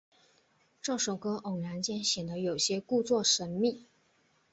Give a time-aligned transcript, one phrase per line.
[0.81, 3.85] 这首歌偶然间显得有些故作神秘。